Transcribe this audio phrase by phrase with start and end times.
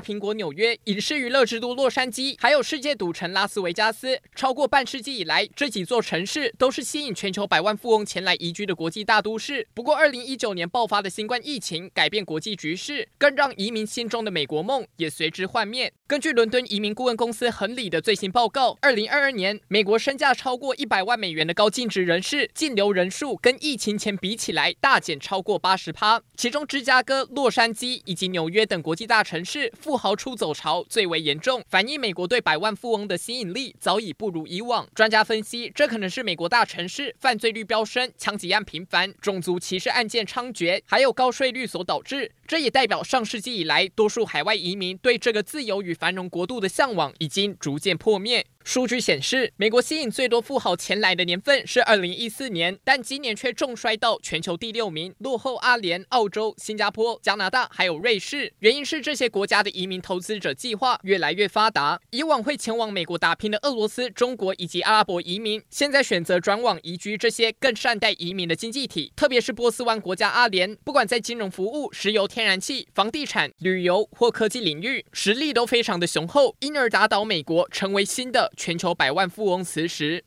[0.00, 9.66] 苹果纽约、影视娱乐之都洛杉矶，还有世界赌城拉斯维加斯，超过半世纪以来，这几座城市都是吸引全球百万富翁前来移居的国际大都市。
[9.74, 15.92] 不过，二零一九年爆发的新冠疫情改变国际局势，更让移民心中的美国梦也随之幻灭。
[16.06, 29.72] 根据伦敦移民顾问公司亨利的最新报告，二零二二年，美国身价超过一百万美元的高净值人士净流人数跟疫情前比起来大减超过八十趴，其中芝加哥、洛杉矶以及纽约等国际大城市。
[29.90, 34.88] 富豪出走潮最为严重，反映美国对百万富翁的吸引力早已不如以往。
[34.94, 42.30] 专家分析，这可能是美国大城市犯罪率飙升、枪击案频繁、种族歧视案件猖獗，还有高税率所导致。
[42.50, 48.44] 这也代表上世纪以来，多数海外移民对这个自由与繁荣国度的向往已经逐渐破灭。
[48.62, 58.52] 数据显示，美国吸引最多富豪前来的年份是二零一四年，但今年却重摔到全球第六名，落后阿联、澳洲、新加坡、加拿大还有瑞士。
[58.58, 78.50] 原因是这些国家的移民投资者计划越来越发达，以往会前往美国打拼的俄罗斯、中国以及阿拉伯移民，现在选择转往移居这些更善待移民的经济体，特别是波斯湾国家阿联，不管在金融服务、石油、天然气、房地产、旅游或科技领域，实力都非常的雄厚，因而打倒美国，成为新的。
[78.56, 80.24] 全球百万富翁磁石。